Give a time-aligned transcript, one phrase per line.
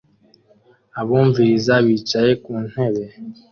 [0.99, 3.03] Abumviriza bicaye ku ntebe